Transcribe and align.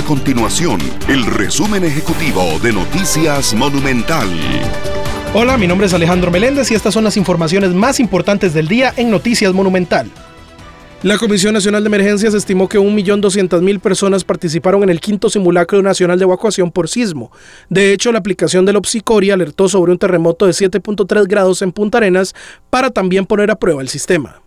A 0.00 0.02
continuación, 0.02 0.80
el 1.08 1.26
resumen 1.26 1.84
ejecutivo 1.84 2.58
de 2.62 2.72
Noticias 2.72 3.52
Monumental. 3.52 4.26
Hola, 5.34 5.58
mi 5.58 5.66
nombre 5.66 5.88
es 5.88 5.92
Alejandro 5.92 6.30
Meléndez 6.30 6.70
y 6.70 6.74
estas 6.74 6.94
son 6.94 7.04
las 7.04 7.18
informaciones 7.18 7.74
más 7.74 8.00
importantes 8.00 8.54
del 8.54 8.66
día 8.66 8.94
en 8.96 9.10
Noticias 9.10 9.52
Monumental. 9.52 10.10
La 11.02 11.18
Comisión 11.18 11.52
Nacional 11.52 11.82
de 11.82 11.88
Emergencias 11.88 12.32
estimó 12.32 12.66
que 12.66 12.78
1.200.000 12.78 13.78
personas 13.78 14.24
participaron 14.24 14.84
en 14.84 14.88
el 14.88 15.00
quinto 15.00 15.28
simulacro 15.28 15.82
nacional 15.82 16.18
de 16.18 16.24
evacuación 16.24 16.70
por 16.70 16.88
sismo. 16.88 17.30
De 17.68 17.92
hecho, 17.92 18.10
la 18.10 18.20
aplicación 18.20 18.64
del 18.64 18.76
Opsicori 18.76 19.30
alertó 19.30 19.68
sobre 19.68 19.92
un 19.92 19.98
terremoto 19.98 20.46
de 20.46 20.52
7.3 20.52 21.26
grados 21.28 21.60
en 21.60 21.72
Punta 21.72 21.98
Arenas 21.98 22.34
para 22.70 22.88
también 22.88 23.26
poner 23.26 23.50
a 23.50 23.56
prueba 23.56 23.82
el 23.82 23.90
sistema. 23.90 24.40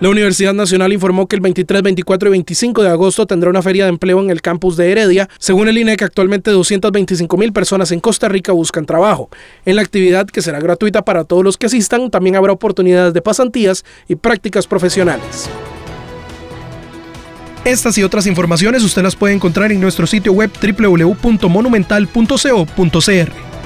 La 0.00 0.08
Universidad 0.08 0.52
Nacional 0.52 0.92
informó 0.92 1.28
que 1.28 1.36
el 1.36 1.40
23, 1.40 1.82
24 1.82 2.28
y 2.28 2.32
25 2.32 2.82
de 2.82 2.88
agosto 2.88 3.26
tendrá 3.26 3.48
una 3.48 3.62
feria 3.62 3.84
de 3.84 3.90
empleo 3.90 4.20
en 4.20 4.28
el 4.28 4.42
campus 4.42 4.76
de 4.76 4.90
Heredia. 4.90 5.28
Según 5.38 5.68
el 5.68 5.78
INEC, 5.78 6.02
actualmente 6.02 6.50
225 6.50 7.36
mil 7.36 7.52
personas 7.52 7.92
en 7.92 8.00
Costa 8.00 8.28
Rica 8.28 8.52
buscan 8.52 8.86
trabajo. 8.86 9.30
En 9.64 9.76
la 9.76 9.82
actividad, 9.82 10.26
que 10.26 10.42
será 10.42 10.58
gratuita 10.58 11.02
para 11.02 11.24
todos 11.24 11.44
los 11.44 11.56
que 11.56 11.66
asistan, 11.66 12.10
también 12.10 12.34
habrá 12.34 12.52
oportunidades 12.52 13.14
de 13.14 13.22
pasantías 13.22 13.84
y 14.08 14.16
prácticas 14.16 14.66
profesionales. 14.66 15.48
Estas 17.64 17.96
y 17.96 18.02
otras 18.02 18.26
informaciones 18.26 18.82
usted 18.82 19.02
las 19.02 19.16
puede 19.16 19.32
encontrar 19.32 19.72
en 19.72 19.80
nuestro 19.80 20.06
sitio 20.06 20.32
web 20.32 20.50
www.monumental.co.cr. 20.60 23.53